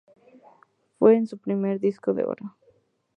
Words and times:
Fue 0.97 1.23
su 1.27 1.37
primer 1.37 1.79
Disco 1.79 2.15
de 2.15 2.23
oro. 2.23 2.57